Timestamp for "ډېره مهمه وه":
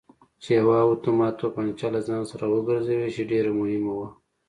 3.31-4.07